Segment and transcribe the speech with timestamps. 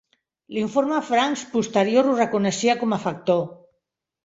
[0.55, 3.47] L'informe Franks posterior ho reconeixia com a factor.